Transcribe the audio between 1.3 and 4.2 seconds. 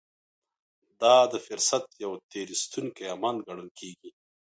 د فرصت يو تېر ايستونکی عمل ګڼل کېږي.